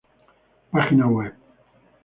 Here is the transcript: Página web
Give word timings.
Página 0.71 1.05
web 1.11 1.35